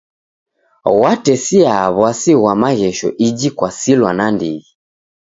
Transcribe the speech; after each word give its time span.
Ghwatesia 0.95 1.75
w'asi 1.99 2.33
ghwa 2.39 2.53
maghesho 2.61 3.09
iji 3.27 3.49
kwasilwa 3.57 4.11
nandighi. 4.17 4.69